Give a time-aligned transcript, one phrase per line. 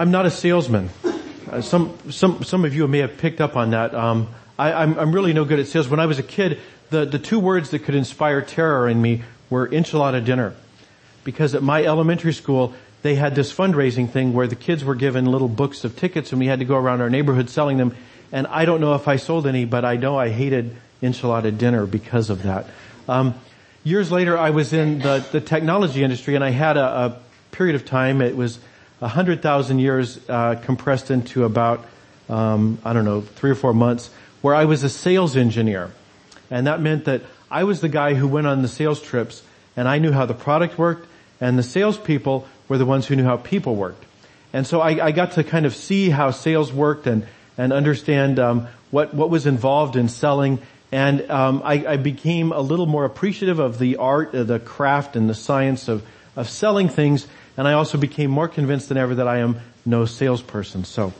[0.00, 0.88] I'm not a salesman.
[1.50, 3.94] Uh, some, some, some of you may have picked up on that.
[3.94, 4.28] Um,
[4.58, 5.90] I, I'm, I'm really no good at sales.
[5.90, 9.24] When I was a kid, the, the two words that could inspire terror in me
[9.50, 10.54] were enchilada dinner.
[11.22, 15.26] Because at my elementary school, they had this fundraising thing where the kids were given
[15.26, 17.94] little books of tickets and we had to go around our neighborhood selling them.
[18.32, 21.84] And I don't know if I sold any, but I know I hated enchilada dinner
[21.84, 22.64] because of that.
[23.06, 23.34] Um,
[23.84, 27.20] years later, I was in the, the technology industry and I had a, a
[27.50, 28.22] period of time.
[28.22, 28.60] It was
[29.00, 31.84] a hundred thousand years uh, compressed into about
[32.28, 35.90] um, I don't know three or four months, where I was a sales engineer,
[36.50, 39.42] and that meant that I was the guy who went on the sales trips,
[39.76, 41.08] and I knew how the product worked,
[41.40, 44.04] and the salespeople were the ones who knew how people worked,
[44.52, 47.26] and so I, I got to kind of see how sales worked and
[47.58, 50.60] and understand um, what what was involved in selling.
[50.92, 55.30] And um, I, I became a little more appreciative of the art, the craft, and
[55.30, 56.02] the science of
[56.40, 57.26] of selling things
[57.56, 60.84] and I also became more convinced than ever that I am no salesperson.
[60.84, 61.12] So,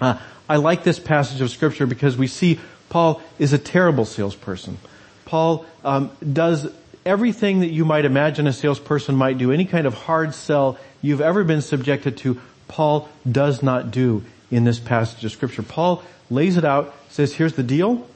[0.00, 4.78] uh, I like this passage of scripture because we see Paul is a terrible salesperson.
[5.24, 6.68] Paul um, does
[7.06, 11.20] everything that you might imagine a salesperson might do, any kind of hard sell you've
[11.20, 15.62] ever been subjected to, Paul does not do in this passage of scripture.
[15.62, 18.08] Paul lays it out, says, here's the deal.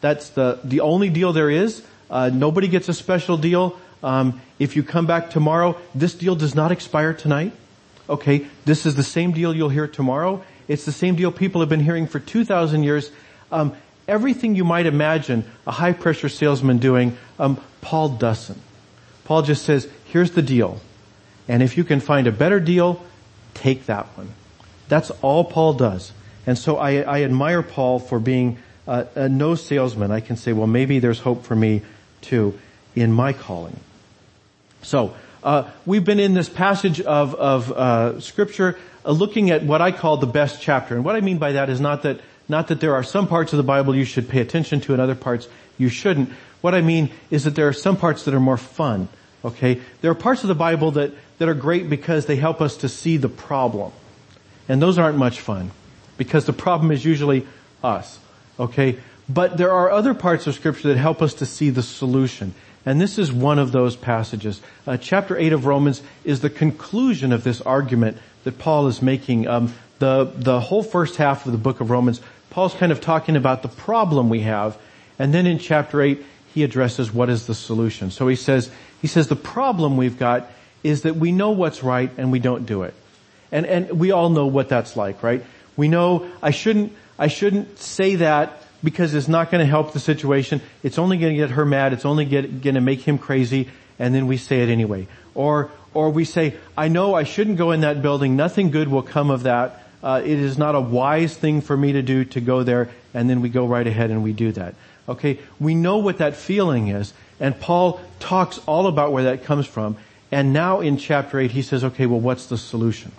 [0.00, 1.84] That's the, the only deal there is.
[2.08, 3.78] Uh, nobody gets a special deal.
[4.02, 7.52] Um, if you come back tomorrow, this deal does not expire tonight.
[8.08, 10.44] Okay, this is the same deal you'll hear tomorrow.
[10.68, 13.10] It's the same deal people have been hearing for 2,000 years.
[13.50, 18.60] Um, everything you might imagine a high pressure salesman doing, um, Paul doesn't.
[19.24, 20.80] Paul just says, here's the deal.
[21.48, 23.04] And if you can find a better deal,
[23.54, 24.32] take that one.
[24.88, 26.12] That's all Paul does.
[26.46, 30.12] And so I, I admire Paul for being a no salesman.
[30.12, 31.82] I can say, well, maybe there's hope for me
[32.20, 32.56] too
[32.96, 33.78] in my calling.
[34.82, 39.80] So, uh, we've been in this passage of, of uh, scripture uh, looking at what
[39.80, 40.96] I call the best chapter.
[40.96, 43.52] And what I mean by that is not that, not that there are some parts
[43.52, 45.46] of the Bible you should pay attention to and other parts
[45.78, 46.30] you shouldn't.
[46.62, 49.08] What I mean is that there are some parts that are more fun.
[49.44, 49.80] Okay?
[50.00, 52.88] There are parts of the Bible that, that are great because they help us to
[52.88, 53.92] see the problem.
[54.68, 55.70] And those aren't much fun.
[56.16, 57.46] Because the problem is usually
[57.84, 58.18] us.
[58.58, 58.98] Okay?
[59.28, 62.54] But there are other parts of scripture that help us to see the solution.
[62.86, 64.62] And this is one of those passages.
[64.86, 69.48] Uh, chapter 8 of Romans is the conclusion of this argument that Paul is making.
[69.48, 72.20] Um, the, the whole first half of the book of Romans,
[72.50, 74.78] Paul's kind of talking about the problem we have.
[75.18, 76.24] And then in chapter 8,
[76.54, 78.12] he addresses what is the solution.
[78.12, 78.70] So he says,
[79.02, 80.48] he says the problem we've got
[80.84, 82.94] is that we know what's right and we don't do it.
[83.50, 85.44] And, and we all know what that's like, right?
[85.76, 90.00] We know I shouldn't, I shouldn't say that because it's not going to help the
[90.00, 90.60] situation.
[90.82, 91.92] It's only going to get her mad.
[91.92, 93.68] It's only going to make him crazy.
[93.98, 95.06] And then we say it anyway.
[95.34, 98.36] Or, or we say, I know I shouldn't go in that building.
[98.36, 99.82] Nothing good will come of that.
[100.02, 102.90] Uh, it is not a wise thing for me to do to go there.
[103.14, 104.74] And then we go right ahead and we do that.
[105.08, 105.38] Okay.
[105.58, 107.12] We know what that feeling is.
[107.40, 109.96] And Paul talks all about where that comes from.
[110.30, 113.12] And now in chapter 8, he says, okay, well, what's the solution?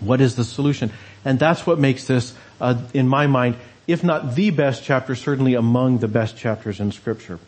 [0.00, 0.90] What is the solution?
[1.24, 3.56] And that's what makes this, uh, in my mind,
[3.92, 7.38] if not the best chapter, certainly among the best chapters in scripture.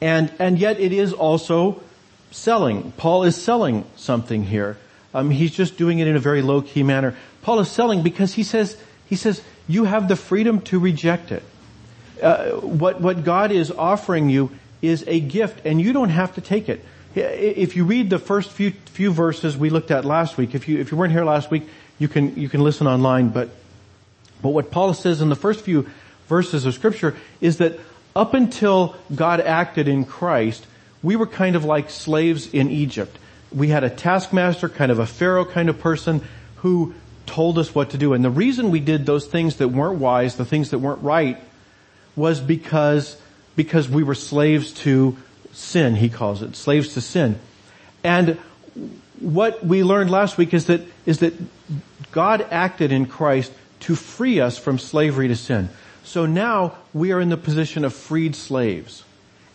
[0.00, 1.80] And, and yet it is also
[2.30, 2.92] selling.
[2.92, 4.76] Paul is selling something here.
[5.14, 7.16] Um, he's just doing it in a very low key manner.
[7.42, 8.76] Paul is selling because he says,
[9.06, 11.42] he says, you have the freedom to reject it.
[12.22, 14.50] Uh, what, what God is offering you
[14.82, 16.84] is a gift and you don't have to take it.
[17.14, 20.78] If you read the first few, few verses we looked at last week, if you,
[20.78, 23.50] if you weren't here last week, you can, you can listen online, but
[24.42, 25.88] but what Paul says in the first few
[26.28, 27.78] verses of scripture is that
[28.14, 30.66] up until God acted in Christ,
[31.02, 33.16] we were kind of like slaves in Egypt.
[33.52, 36.22] We had a taskmaster, kind of a Pharaoh kind of person
[36.56, 36.94] who
[37.26, 38.14] told us what to do.
[38.14, 41.38] And the reason we did those things that weren't wise, the things that weren't right,
[42.16, 43.16] was because,
[43.54, 45.16] because we were slaves to
[45.52, 46.56] sin, he calls it.
[46.56, 47.38] Slaves to sin.
[48.02, 48.38] And
[49.20, 51.34] what we learned last week is that, is that
[52.10, 55.68] God acted in Christ to free us from slavery to sin.
[56.04, 59.04] So now we are in the position of freed slaves.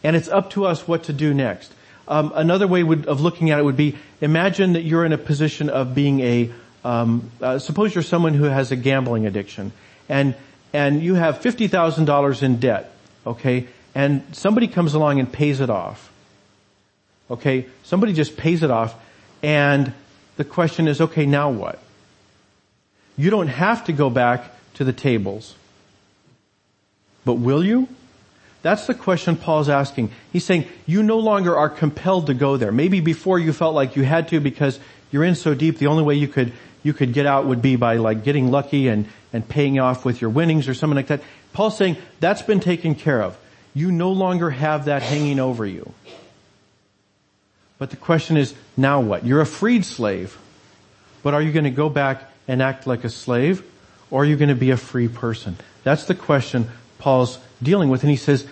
[0.03, 1.73] And it's up to us what to do next.
[2.07, 5.17] Um, another way would, of looking at it would be, imagine that you're in a
[5.17, 6.51] position of being a,
[6.83, 9.71] um, uh, suppose you're someone who has a gambling addiction,
[10.09, 10.35] and
[10.73, 12.91] and you have fifty thousand dollars in debt,
[13.25, 16.11] okay, and somebody comes along and pays it off.
[17.31, 18.93] Okay, somebody just pays it off,
[19.41, 19.93] and
[20.35, 21.79] the question is, okay, now what?
[23.15, 25.56] You don't have to go back to the tables.
[27.25, 27.88] But will you?
[28.62, 30.12] That's the question Paul's asking.
[30.31, 32.71] He's saying you no longer are compelled to go there.
[32.71, 34.80] Maybe before you felt like you had to because
[35.12, 37.77] you're in so deep, the only way you could you could get out would be
[37.77, 41.21] by like getting lucky and, and paying off with your winnings or something like that.
[41.54, 43.38] Paul's saying that's been taken care of.
[43.74, 45.94] You no longer have that hanging over you.
[47.80, 49.25] But the question is, now what?
[49.25, 50.38] You're a freed slave.
[51.24, 53.63] But are you going to go back and act like a slave?
[54.11, 55.57] Or are you going to be a free person?
[55.83, 56.69] That's the question
[56.99, 58.03] Paul's dealing with.
[58.03, 58.47] And he says,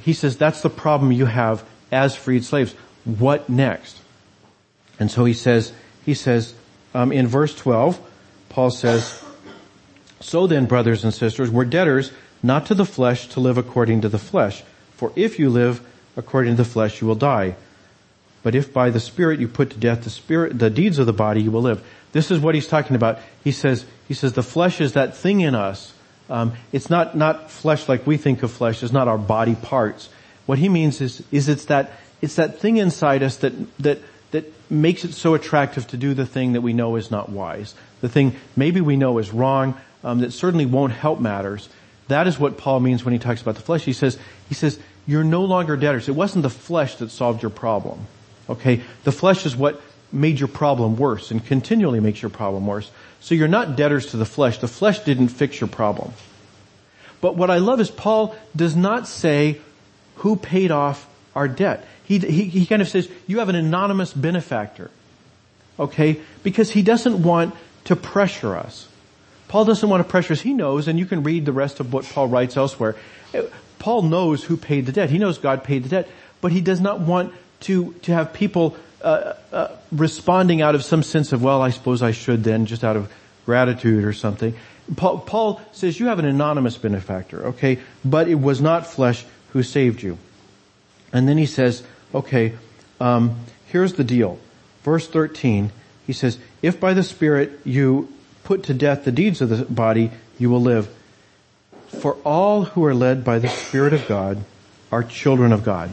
[0.00, 2.74] he says that's the problem you have as freed slaves.
[3.04, 4.00] What next?
[4.98, 5.72] And so he says,
[6.04, 6.54] he says,
[6.94, 8.00] um, in verse 12,
[8.48, 9.22] Paul says,
[10.20, 12.12] So then, brothers and sisters, we're debtors
[12.42, 14.62] not to the flesh to live according to the flesh.
[14.92, 17.56] For if you live according to the flesh, you will die.
[18.46, 21.12] But if by the Spirit you put to death the spirit, the deeds of the
[21.12, 21.84] body, you will live.
[22.12, 23.18] This is what he's talking about.
[23.42, 25.92] He says, he says the flesh is that thing in us.
[26.30, 28.84] Um, it's not, not flesh like we think of flesh.
[28.84, 30.10] It's not our body parts.
[30.46, 33.98] What he means is, is it's that, it's that thing inside us that, that
[34.30, 37.74] that makes it so attractive to do the thing that we know is not wise.
[38.00, 41.68] The thing maybe we know is wrong, um, that certainly won't help matters.
[42.06, 43.82] That is what Paul means when he talks about the flesh.
[43.82, 44.16] He says,
[44.48, 46.08] he says, you're no longer debtors.
[46.08, 48.06] It wasn't the flesh that solved your problem.
[48.48, 48.82] Okay?
[49.04, 49.80] The flesh is what
[50.12, 52.90] made your problem worse and continually makes your problem worse.
[53.20, 54.58] So you're not debtors to the flesh.
[54.58, 56.12] The flesh didn't fix your problem.
[57.20, 59.60] But what I love is Paul does not say
[60.16, 61.86] who paid off our debt.
[62.04, 64.90] He, he, he kind of says, you have an anonymous benefactor.
[65.78, 66.20] Okay?
[66.42, 67.54] Because he doesn't want
[67.84, 68.88] to pressure us.
[69.48, 70.40] Paul doesn't want to pressure us.
[70.40, 72.96] He knows, and you can read the rest of what Paul writes elsewhere.
[73.78, 75.10] Paul knows who paid the debt.
[75.10, 76.08] He knows God paid the debt,
[76.40, 81.02] but he does not want to, to have people uh, uh, responding out of some
[81.02, 83.12] sense of, well, I suppose I should then, just out of
[83.44, 84.54] gratitude or something.
[84.94, 89.62] Paul, Paul says you have an anonymous benefactor, okay, but it was not flesh who
[89.62, 90.18] saved you.
[91.12, 91.82] And then he says,
[92.14, 92.54] okay,
[93.00, 93.36] um,
[93.66, 94.38] here's the deal.
[94.82, 95.72] Verse 13,
[96.06, 98.12] he says, if by the Spirit you
[98.44, 100.88] put to death the deeds of the body, you will live.
[101.88, 104.44] For all who are led by the Spirit of God
[104.92, 105.90] are children of God.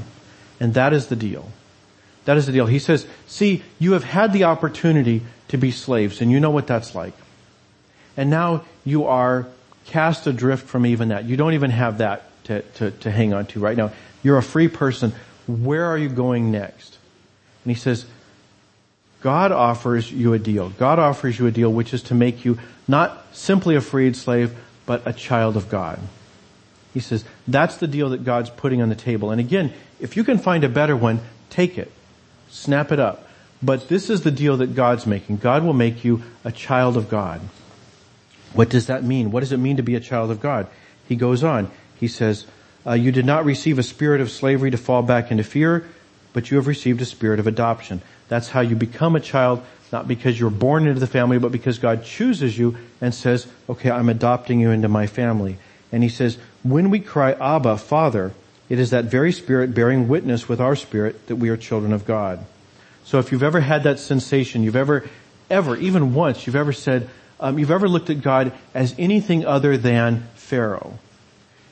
[0.63, 1.51] And that is the deal.
[2.24, 2.68] That is the deal.
[2.68, 6.68] He says, see, you have had the opportunity to be slaves and you know what
[6.68, 7.12] that's like.
[8.15, 9.45] And now you are
[9.88, 11.25] cast adrift from even that.
[11.25, 13.92] You don't even have that to, to, to hang on to right now.
[14.24, 15.12] You're a free person
[15.48, 16.98] where are you going next?
[17.65, 18.06] And he says,
[19.19, 20.69] God offers you a deal.
[20.69, 22.57] God offers you a deal which is to make you
[22.88, 26.00] not simply a freed slave, but a child of God.
[26.94, 29.31] He says, that's the deal that God's putting on the table.
[29.31, 31.92] And again, if you can find a better one, take it.
[32.50, 33.28] Snap it up.
[33.63, 35.38] But this is the deal that God's making.
[35.38, 37.42] God will make you a child of God.
[38.54, 39.31] What does that mean?
[39.31, 40.68] What does it mean to be a child of God?
[41.07, 41.72] He goes on.
[42.00, 42.45] He says,
[42.86, 45.88] uh, you did not receive a spirit of slavery to fall back into fear,
[46.34, 48.01] but you have received a spirit of adoption.
[48.28, 51.80] That's how you become a child, not because you're born into the family, but because
[51.80, 55.57] God chooses you and says, okay, I'm adopting you into my family.
[55.94, 58.34] And he says, when we cry, Abba, Father,
[58.68, 62.06] it is that very spirit bearing witness with our spirit that we are children of
[62.06, 62.45] God.
[63.06, 65.07] So if you've ever had that sensation, you've ever,
[65.50, 67.10] ever, even once, you've ever said,
[67.40, 71.00] um, you've ever looked at God as anything other than Pharaoh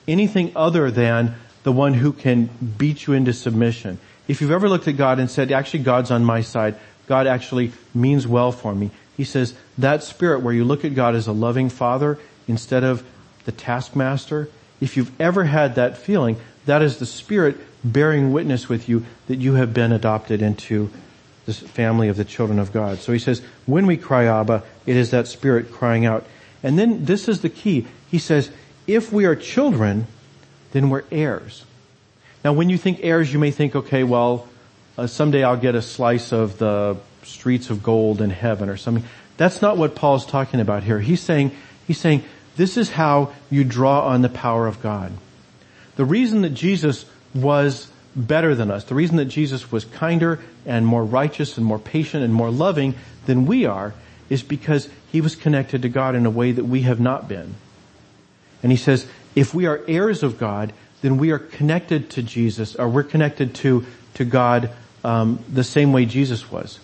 [0.08, 4.00] anything other than the one who can beat you into submission.
[4.28, 6.76] If you've ever looked at God and said, actually God's on my side,
[7.08, 8.92] God actually means well for me.
[9.18, 12.18] He says that spirit where you look at God as a loving father
[12.48, 13.04] instead of
[13.46, 18.88] the taskmaster, if you've ever had that feeling, that is the spirit bearing witness with
[18.88, 20.90] you that you have been adopted into
[21.46, 23.00] this family of the children of God.
[23.00, 26.26] So he says, when we cry Abba, it is that spirit crying out.
[26.62, 27.88] And then this is the key.
[28.10, 28.52] He says,
[28.86, 30.06] if we are children,
[30.72, 31.66] then we're heirs.
[32.44, 34.48] Now when you think heirs, you may think, okay, well,
[34.98, 39.04] uh, someday I'll get a slice of the streets of gold in heaven or something.
[39.38, 41.00] That's not what Paul's talking about here.
[41.00, 41.52] He's saying,
[41.88, 42.24] he's saying,
[42.56, 45.12] this is how you draw on the power of God.
[45.96, 50.86] The reason that Jesus was better than us, the reason that Jesus was kinder and
[50.86, 53.94] more righteous and more patient and more loving than we are,
[54.30, 57.56] is because he was connected to God in a way that we have not been.
[58.64, 62.76] And he says, if we are heirs of God, then we are connected to Jesus,
[62.76, 64.70] or we're connected to, to God
[65.04, 66.80] um, the same way Jesus was.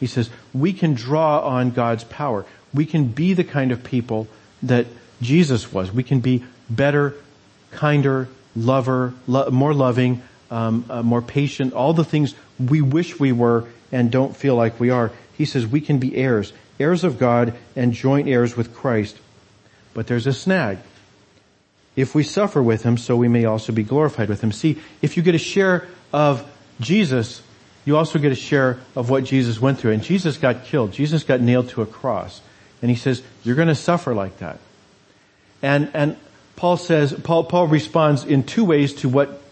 [0.00, 2.44] He says, we can draw on God's power.
[2.74, 4.28] We can be the kind of people
[4.62, 4.86] that
[5.20, 5.92] Jesus was.
[5.92, 7.14] We can be better,
[7.72, 13.32] kinder, lover, lo- more loving, um, uh, more patient, all the things we wish we
[13.32, 15.12] were and don't feel like we are.
[15.36, 19.18] He says we can be heirs, heirs of God and joint heirs with Christ.
[19.94, 20.78] But there's a snag
[21.96, 24.52] if we suffer with him, so we may also be glorified with him.
[24.52, 26.48] See, if you get a share of
[26.80, 27.42] Jesus,
[27.84, 29.92] you also get a share of what Jesus went through.
[29.92, 30.92] And Jesus got killed.
[30.92, 32.40] Jesus got nailed to a cross.
[32.80, 34.58] And he says, you're going to suffer like that.
[35.62, 36.16] And, and
[36.56, 39.42] Paul says, Paul, Paul responds in two ways to what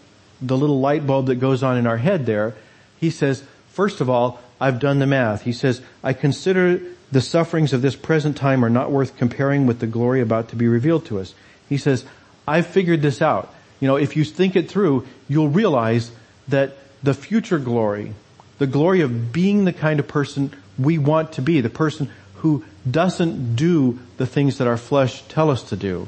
[0.41, 2.55] the little light bulb that goes on in our head there.
[2.99, 5.43] He says, first of all, I've done the math.
[5.43, 9.79] He says, I consider the sufferings of this present time are not worth comparing with
[9.79, 11.33] the glory about to be revealed to us.
[11.67, 12.05] He says,
[12.47, 13.53] I've figured this out.
[13.79, 16.11] You know, if you think it through, you'll realize
[16.49, 18.13] that the future glory,
[18.57, 22.63] the glory of being the kind of person we want to be, the person who
[22.91, 26.07] doesn't do the things that our flesh tell us to do,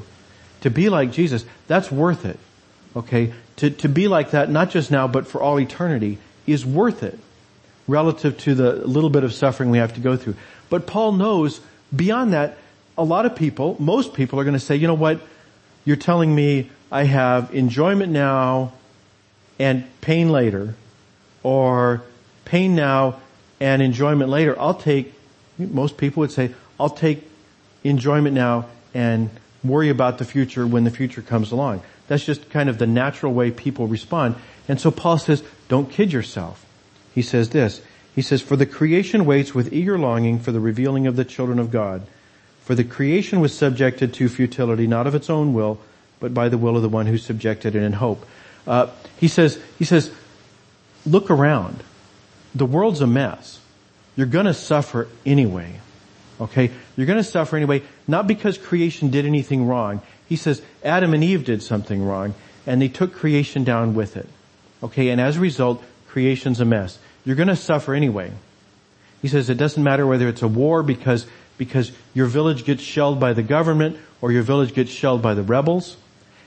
[0.62, 2.38] to be like Jesus, that's worth it.
[2.94, 3.32] Okay?
[3.56, 7.18] To, to be like that, not just now, but for all eternity, is worth it
[7.88, 10.36] relative to the little bit of suffering we have to go through.
[10.70, 11.60] But Paul knows
[11.94, 12.56] beyond that,
[12.96, 15.20] a lot of people, most people are going to say, you know what?
[15.84, 18.72] You're telling me I have enjoyment now
[19.58, 20.74] and pain later,
[21.42, 22.02] or
[22.44, 23.20] pain now
[23.60, 24.58] and enjoyment later.
[24.58, 25.14] I'll take,
[25.66, 27.28] most people would say, I'll take
[27.84, 29.30] enjoyment now and
[29.64, 31.82] worry about the future when the future comes along.
[32.08, 34.36] That's just kind of the natural way people respond.
[34.68, 36.64] And so Paul says, don't kid yourself.
[37.14, 37.80] He says this,
[38.14, 41.58] he says, for the creation waits with eager longing for the revealing of the children
[41.58, 42.02] of God.
[42.60, 45.78] For the creation was subjected to futility, not of its own will,
[46.20, 48.24] but by the will of the one who subjected it in hope.
[48.66, 48.88] Uh,
[49.18, 50.12] he says, he says,
[51.04, 51.82] look around.
[52.54, 53.60] The world's a mess.
[54.16, 55.80] You're gonna suffer anyway.
[56.40, 56.70] Okay?
[56.96, 60.02] You're gonna suffer anyway, not because creation did anything wrong.
[60.28, 62.34] He says Adam and Eve did something wrong,
[62.66, 64.28] and they took creation down with it.
[64.82, 65.10] Okay?
[65.10, 66.98] And as a result, creation's a mess.
[67.24, 68.32] You're gonna suffer anyway.
[69.22, 71.26] He says it doesn't matter whether it's a war because,
[71.56, 75.42] because your village gets shelled by the government or your village gets shelled by the
[75.42, 75.96] rebels.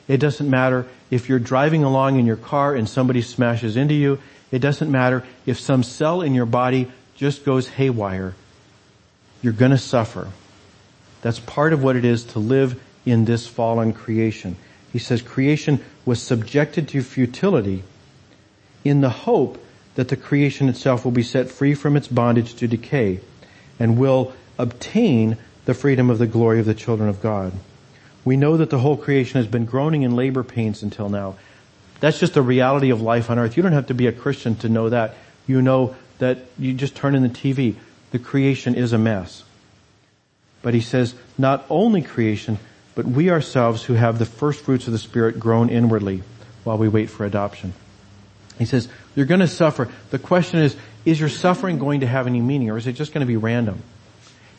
[0.08, 4.20] It doesn't matter if you're driving along in your car and somebody smashes into you.
[4.52, 8.36] It doesn't matter if some cell in your body just goes haywire.
[9.42, 10.30] You're gonna suffer.
[11.22, 14.58] That's part of what it is to live in this fallen creation.
[14.92, 17.84] He says creation was subjected to futility
[18.84, 19.64] in the hope
[19.96, 23.20] that the creation itself will be set free from its bondage to decay
[23.80, 27.54] and will obtain the freedom of the glory of the children of God.
[28.24, 31.36] We know that the whole creation has been groaning in labor pains until now.
[32.00, 33.58] That's just the reality of life on earth.
[33.58, 35.16] You don't have to be a Christian to know that.
[35.48, 37.76] You know that you just turn in the TV.
[38.12, 39.44] The creation is a mess.
[40.62, 42.58] But he says, not only creation,
[42.96, 46.24] but we ourselves who have the first fruits of the Spirit groan inwardly
[46.64, 47.74] while we wait for adoption.
[48.58, 49.90] He says, you're going to suffer.
[50.12, 53.14] The question is, is your suffering going to have any meaning or is it just
[53.14, 53.84] going to be random?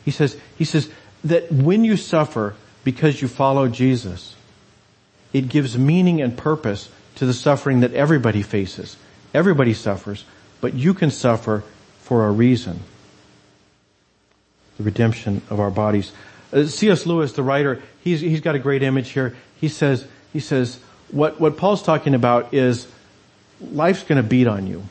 [0.05, 0.89] He says, he says
[1.25, 4.35] that when you suffer because you follow Jesus,
[5.33, 8.95] it gives meaning and purpose to the suffering that everybody faces.
[9.33, 10.23] Everybody suffers,
[10.61, 11.63] but you can suffer
[12.01, 12.79] for a reason.
[14.77, 16.11] The redemption of our bodies.
[16.53, 17.05] Uh, C.S.
[17.05, 19.35] Lewis, the writer, he's, he's got a great image here.
[19.59, 20.79] He says, he says,
[21.11, 22.87] what, what Paul's talking about is
[23.59, 24.83] life's gonna beat on you.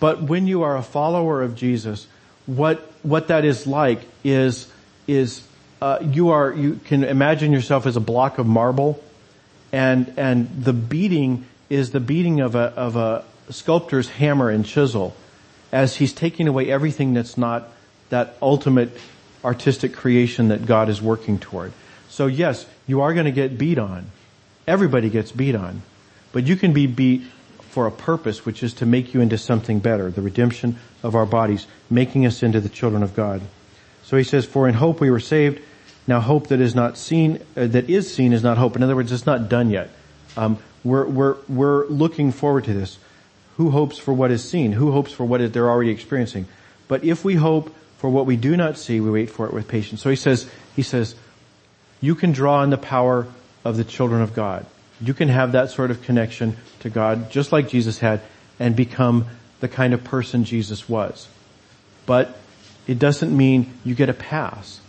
[0.00, 2.06] But when you are a follower of Jesus,
[2.46, 4.70] what, what that is like is,
[5.06, 5.46] is,
[5.80, 9.02] uh, you are, you can imagine yourself as a block of marble
[9.74, 15.14] and, and the beating is the beating of a, of a sculptor's hammer and chisel
[15.72, 17.68] as he's taking away everything that's not
[18.10, 18.96] that ultimate
[19.44, 21.72] artistic creation that God is working toward.
[22.08, 24.06] So yes, you are going to get beat on.
[24.66, 25.82] Everybody gets beat on.
[26.32, 27.22] But you can be beat
[27.70, 31.26] for a purpose, which is to make you into something better, the redemption of our
[31.26, 33.42] bodies, making us into the children of God.
[34.04, 35.60] So he says, for in hope we were saved.
[36.06, 38.76] Now hope that is not seen, uh, that is seen is not hope.
[38.76, 39.90] In other words, it's not done yet.
[40.36, 42.98] Um, we're, we're, we're looking forward to this.
[43.56, 44.72] Who hopes for what is seen?
[44.72, 46.46] Who hopes for what they're already experiencing?
[46.88, 49.68] But if we hope for what we do not see, we wait for it with
[49.68, 50.02] patience.
[50.02, 51.14] So he says, he says,
[52.00, 53.26] you can draw on the power
[53.64, 54.66] of the children of God.
[55.00, 58.20] You can have that sort of connection to God just like Jesus had
[58.58, 59.26] and become
[59.60, 61.28] the kind of person Jesus was.
[62.06, 62.36] But
[62.86, 64.80] it doesn't mean you get a pass.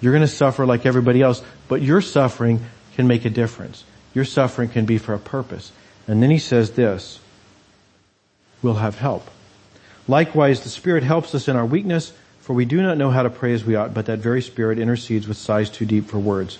[0.00, 2.64] You're going to suffer like everybody else, but your suffering
[2.94, 3.84] can make a difference.
[4.14, 5.72] Your suffering can be for a purpose.
[6.06, 7.20] And then he says this,
[8.62, 9.28] we'll have help.
[10.08, 13.30] Likewise, the Spirit helps us in our weakness, for we do not know how to
[13.30, 16.58] pray as we ought, but that very Spirit intercedes with sighs too deep for words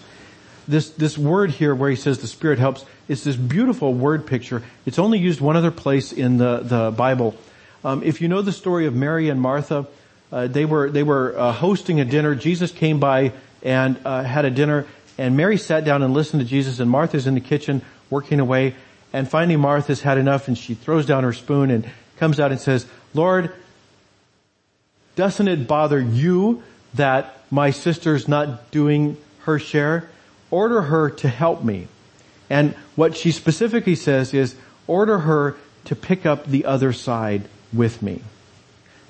[0.68, 4.62] this, this word here where he says the Spirit helps, it's this beautiful word picture.
[4.86, 7.34] It's only used one other place in the, the Bible.
[7.84, 9.86] Um, if you know the story of Mary and Martha,
[10.30, 12.34] uh, they were, they were uh, hosting a dinner.
[12.34, 13.32] Jesus came by
[13.62, 14.86] and uh, had a dinner
[15.18, 18.74] and Mary sat down and listened to Jesus and Martha's in the kitchen working away
[19.12, 22.60] and finally Martha's had enough and she throws down her spoon and comes out and
[22.60, 23.52] says, Lord,
[25.16, 26.62] doesn't it bother you
[26.94, 30.08] that my sister's not doing her share?
[30.50, 31.88] Order her to help me.
[32.48, 34.54] And what she specifically says is,
[34.86, 37.42] order her to pick up the other side
[37.72, 38.22] with me.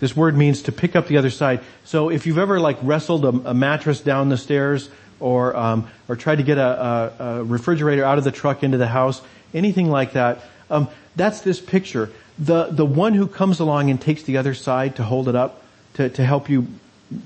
[0.00, 1.60] This word means to pick up the other side.
[1.84, 4.88] So if you've ever like wrestled a, a mattress down the stairs
[5.22, 8.76] or um, or tried to get a, a, a, refrigerator out of the truck into
[8.76, 9.22] the house,
[9.54, 12.10] anything like that, um, that's this picture.
[12.38, 15.62] The the one who comes along and takes the other side to hold it up,
[15.94, 16.66] to, to help you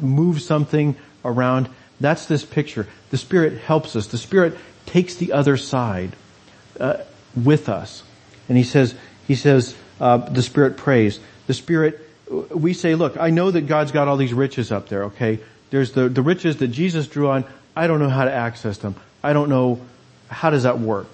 [0.00, 1.68] move something around,
[2.00, 2.86] that's this picture.
[3.10, 4.08] The Spirit helps us.
[4.08, 6.14] The Spirit takes the other side
[6.78, 6.98] uh,
[7.34, 8.02] with us.
[8.48, 8.94] And He says,
[9.26, 11.18] He says, uh, the Spirit prays.
[11.46, 12.00] The Spirit,
[12.50, 15.38] we say, look, I know that God's got all these riches up there, okay?
[15.70, 17.44] There's the, the riches that Jesus drew on.
[17.76, 18.96] I don't know how to access them.
[19.22, 19.80] I don't know,
[20.28, 21.06] how does that work?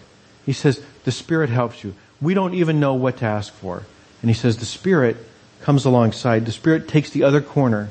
[0.47, 1.95] He says, the Spirit helps you.
[2.21, 3.83] We don't even know what to ask for.
[4.23, 5.17] And he says, the Spirit
[5.61, 6.47] comes alongside.
[6.47, 7.91] The Spirit takes the other corner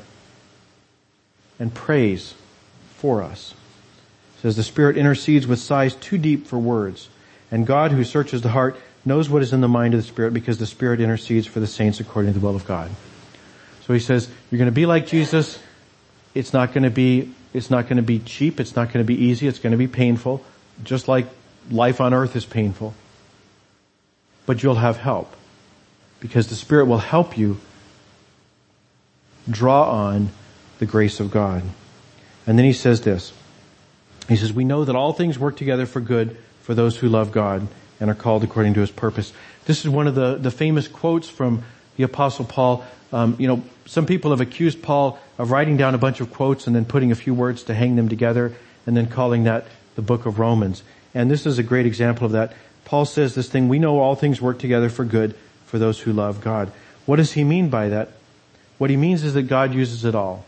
[1.58, 2.34] and prays
[2.96, 3.54] for us.
[4.38, 7.08] It says the Spirit intercedes with sighs too deep for words.
[7.50, 10.32] And God who searches the heart knows what is in the mind of the Spirit
[10.32, 12.90] because the Spirit intercedes for the saints according to the will of God.
[13.86, 15.58] So he says, you're going to be like Jesus.
[16.34, 18.60] It's not going to be, it's not going to be cheap.
[18.60, 19.46] It's not going to be easy.
[19.46, 20.44] It's going to be painful.
[20.84, 21.26] Just like
[21.70, 22.94] life on earth is painful.
[24.46, 25.34] But you'll have help
[26.20, 27.58] because the Spirit will help you
[29.48, 30.30] draw on
[30.78, 31.62] the grace of God.
[32.46, 33.32] And then he says this.
[34.28, 37.32] He says, we know that all things work together for good for those who love
[37.32, 37.66] God
[38.00, 39.32] and are called according to his purpose.
[39.64, 41.64] This is one of the, the famous quotes from
[41.96, 42.84] the apostle Paul.
[43.12, 46.66] Um, you know, some people have accused Paul of writing down a bunch of quotes
[46.66, 48.54] and then putting a few words to hang them together
[48.86, 50.82] and then calling that the book of Romans.
[51.14, 52.54] And this is a great example of that.
[52.84, 55.34] Paul says this thing, we know all things work together for good
[55.66, 56.72] for those who love God.
[57.06, 58.10] What does he mean by that?
[58.78, 60.44] What he means is that God uses it all.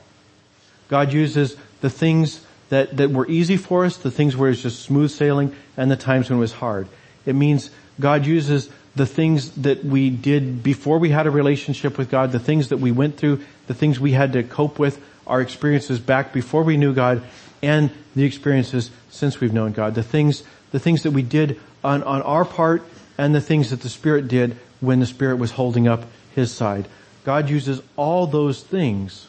[0.89, 4.83] God uses the things that, that were easy for us, the things where it's just
[4.83, 6.89] smooth sailing, and the times when it was hard.
[7.27, 12.11] It means God uses the things that we did before we had a relationship with
[12.11, 15.41] God, the things that we went through, the things we had to cope with, our
[15.41, 17.23] experiences back before we knew God,
[17.63, 19.95] and the experiences since we've known God.
[19.95, 22.83] The things, the things that we did on, on our part,
[23.19, 26.05] and the things that the Spirit did when the Spirit was holding up
[26.35, 26.87] His side.
[27.25, 29.29] God uses all those things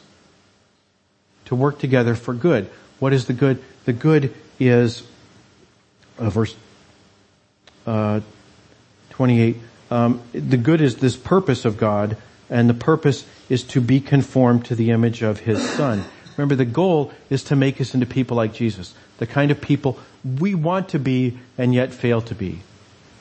[1.46, 2.68] to work together for good.
[2.98, 3.62] What is the good?
[3.84, 5.02] The good is,
[6.18, 6.54] uh, verse
[7.86, 8.20] uh,
[9.16, 9.56] 28,
[9.90, 12.16] um, the good is this purpose of God,
[12.50, 16.04] and the purpose is to be conformed to the image of His Son.
[16.36, 19.98] Remember, the goal is to make us into people like Jesus, the kind of people
[20.38, 22.60] we want to be and yet fail to be.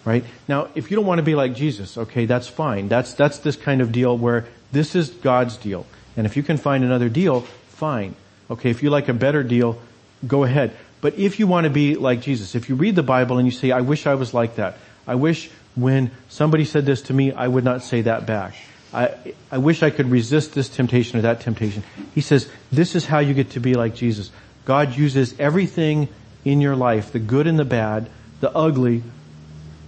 [0.03, 0.25] Right?
[0.47, 2.89] Now, if you don't want to be like Jesus, okay, that's fine.
[2.89, 5.85] That's, that's this kind of deal where this is God's deal.
[6.17, 8.15] And if you can find another deal, fine.
[8.51, 9.79] Okay, if you like a better deal,
[10.27, 10.75] go ahead.
[11.01, 13.51] But if you want to be like Jesus, if you read the Bible and you
[13.51, 14.77] say, I wish I was like that.
[15.07, 18.55] I wish when somebody said this to me, I would not say that back.
[18.93, 19.15] I,
[19.51, 21.83] I wish I could resist this temptation or that temptation.
[22.13, 24.31] He says, this is how you get to be like Jesus.
[24.63, 26.07] God uses everything
[26.45, 29.03] in your life, the good and the bad, the ugly.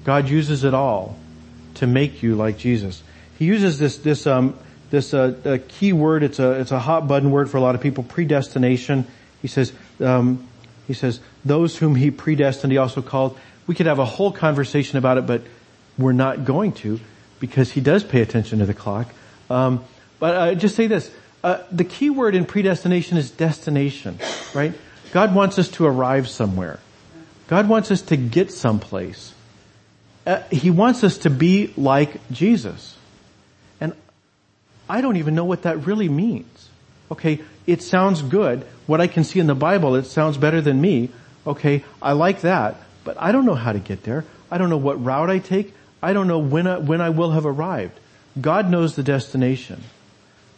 [0.03, 1.17] God uses it all
[1.75, 3.01] to make you like Jesus.
[3.39, 4.57] He uses this, this, um,
[4.89, 6.23] this uh, key word.
[6.23, 8.03] It's a it's a hot button word for a lot of people.
[8.03, 9.05] Predestination.
[9.41, 10.47] He says um,
[10.87, 13.37] he says those whom he predestined, he also called.
[13.67, 15.43] We could have a whole conversation about it, but
[15.97, 16.99] we're not going to
[17.39, 19.13] because he does pay attention to the clock.
[19.49, 19.83] Um,
[20.19, 21.11] but uh, just say this:
[21.43, 24.19] uh, the key word in predestination is destination.
[24.53, 24.73] Right?
[25.11, 26.79] God wants us to arrive somewhere.
[27.47, 29.33] God wants us to get someplace.
[30.25, 32.97] Uh, he wants us to be like Jesus.
[33.79, 33.93] And
[34.89, 36.69] I don't even know what that really means.
[37.09, 38.65] Okay, it sounds good.
[38.85, 41.09] What I can see in the Bible, it sounds better than me.
[41.45, 42.75] Okay, I like that,
[43.07, 44.25] but I don't know how to get there.
[44.51, 45.73] I don't know what route I take.
[46.03, 47.97] I don't know when I, when I will have arrived.
[48.39, 49.81] God knows the destination.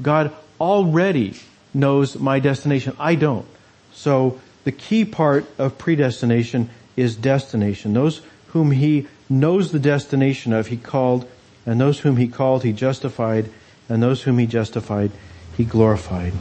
[0.02, 1.36] God already
[1.76, 2.96] knows my destination.
[2.98, 3.46] I don't.
[3.94, 7.94] So the key part of predestination is destination.
[7.94, 11.30] Those whom he knows the destination of, he called,
[11.68, 13.48] and those whom he called, he justified,
[13.88, 15.12] and those whom he justified,
[15.56, 16.34] he glorified.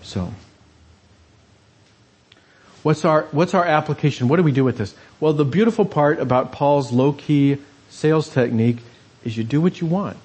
[0.00, 0.32] So,
[2.86, 4.28] what's our, what's our application?
[4.28, 4.94] What do we do with this?
[5.18, 7.58] Well, the beautiful part about Paul's low-key
[7.90, 8.78] sales technique
[9.24, 10.16] is you do what you want,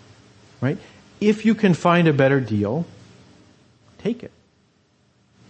[0.61, 0.77] right?
[1.19, 2.85] If you can find a better deal,
[3.97, 4.29] take it.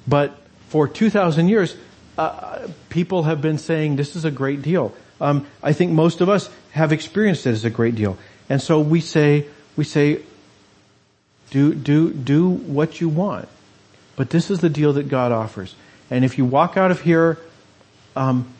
[0.08, 0.38] But
[0.69, 1.76] for 2,000 years,
[2.17, 4.95] uh, people have been saying this is a great deal.
[5.19, 8.17] Um, I think most of us have experienced it as a great deal.
[8.47, 10.21] And so we say, we say,
[11.50, 13.50] do, do, do what you want.
[14.15, 15.76] But this is the deal that God offers.
[16.12, 17.39] And if you walk out of here,
[18.15, 18.54] um,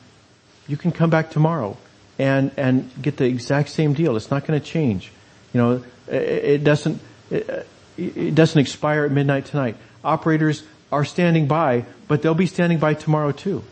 [0.68, 1.78] you can come back tomorrow
[2.18, 4.16] and, and get the exact same deal.
[4.16, 5.12] It's not going to change.
[5.54, 9.76] You know, it, it doesn't, it, it doesn't expire at midnight tonight.
[10.04, 13.64] Operators are standing by, but they'll be standing by tomorrow too.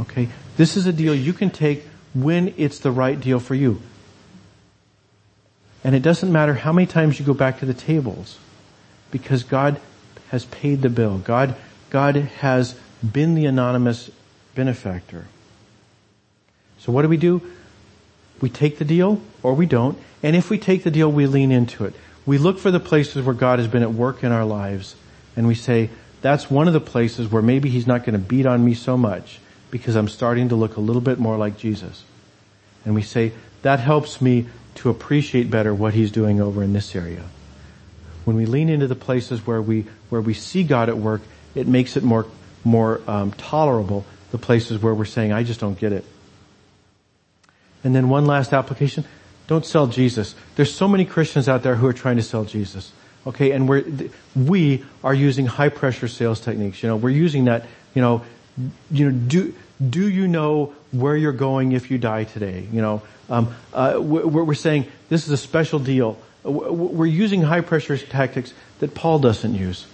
[0.00, 0.28] Okay?
[0.56, 3.80] This is a deal you can take when it's the right deal for you.
[5.84, 8.38] And it doesn't matter how many times you go back to the tables
[9.10, 9.80] because God
[10.30, 11.18] has paid the bill.
[11.18, 11.56] God,
[11.90, 12.74] God has
[13.10, 14.10] been the anonymous
[14.54, 15.26] benefactor.
[16.78, 17.42] So what do we do?
[18.40, 19.98] We take the deal or we don't.
[20.22, 21.94] And if we take the deal, we lean into it.
[22.26, 24.96] We look for the places where God has been at work in our lives
[25.36, 25.90] and we say,
[26.22, 28.96] that's one of the places where maybe He's not going to beat on me so
[28.96, 32.04] much because I'm starting to look a little bit more like Jesus.
[32.84, 36.94] And we say, that helps me to appreciate better what He's doing over in this
[36.94, 37.24] area.
[38.24, 41.22] When we lean into the places where we, where we see God at work,
[41.54, 42.26] it makes it more,
[42.64, 46.04] more um, tolerable, the places where we're saying, I just don't get it.
[47.84, 49.04] And then one last application,
[49.46, 50.34] don't sell Jesus.
[50.56, 52.92] There's so many Christians out there who are trying to sell Jesus.
[53.26, 53.84] Okay, and we're,
[54.34, 56.82] we are using high pressure sales techniques.
[56.82, 58.22] You know, we're using that, you know,
[58.90, 59.54] you know, do,
[59.88, 62.66] do you know where you're going if you die today?
[62.72, 66.18] You know, um, uh, we're, we're saying this is a special deal.
[66.44, 69.86] We're using high pressure tactics that Paul doesn't use.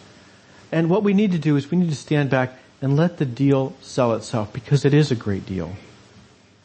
[0.71, 3.25] And what we need to do is we need to stand back and let the
[3.27, 5.73] deal sell itself because it is a great deal.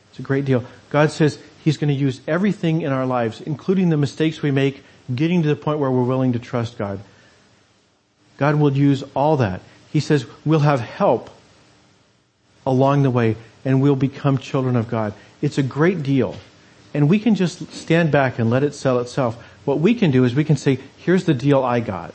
[0.10, 0.64] It's a great deal.
[0.90, 4.84] God says He's going to use everything in our lives, including the mistakes we make,
[5.14, 7.00] getting to the point where we're willing to trust God.
[8.38, 9.62] God will use all that.
[9.92, 11.30] He says we'll have help
[12.66, 15.14] along the way and we'll become children of God.
[15.42, 16.36] It's a great deal.
[16.94, 19.42] And we can just stand back and let it sell itself.
[19.66, 22.14] What we can do is we can say, here's the deal I got.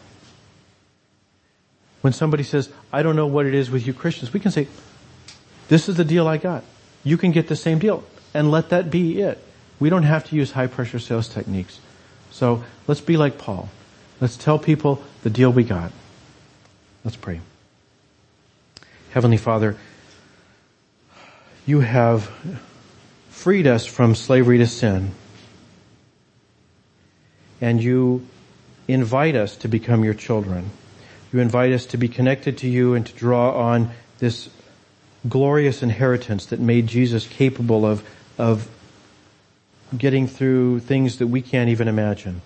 [2.00, 4.68] When somebody says, I don't know what it is with you Christians, we can say,
[5.68, 6.64] this is the deal I got.
[7.04, 9.42] You can get the same deal and let that be it.
[9.80, 11.80] We don't have to use high pressure sales techniques.
[12.30, 13.68] So let's be like Paul.
[14.20, 15.92] Let's tell people the deal we got.
[17.04, 17.40] Let's pray.
[19.10, 19.76] Heavenly Father,
[21.66, 22.30] you have
[23.30, 25.12] freed us from slavery to sin.
[27.60, 28.26] And you
[28.86, 30.70] invite us to become your children.
[31.32, 34.48] You invite us to be connected to you and to draw on this
[35.28, 38.68] glorious inheritance that made Jesus capable of, of
[39.96, 42.40] getting through things that we can't even imagine.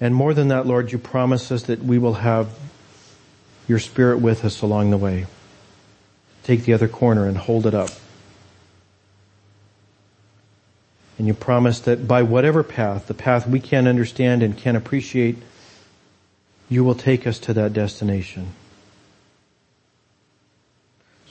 [0.00, 2.50] And more than that, Lord, you promise us that we will have
[3.66, 5.26] your spirit with us along the way.
[6.42, 7.90] Take the other corner and hold it up.
[11.18, 15.38] And you promise that by whatever path, the path we can understand and can appreciate,
[16.68, 18.48] you will take us to that destination.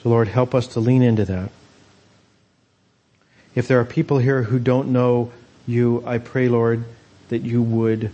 [0.02, 1.50] So Lord, help us to lean into that.
[3.54, 5.32] If there are people here who don't know
[5.66, 6.84] you, I pray, Lord,
[7.28, 8.10] that you would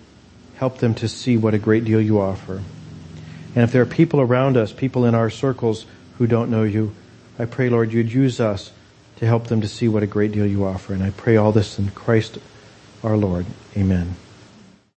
[0.57, 2.63] help them to see what a great deal you offer.
[3.55, 5.85] And if there are people around us, people in our circles
[6.19, 6.95] who don't know you,
[7.39, 8.71] I pray, Lord, you'd use us
[9.23, 10.93] to help them to see what a great deal you offer.
[10.93, 12.39] And I pray all this in Christ
[13.05, 13.47] our Lord.
[13.77, 14.17] Amen.